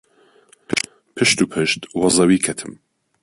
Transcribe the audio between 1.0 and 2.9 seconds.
پشت و پشت وە زەوی کەتم.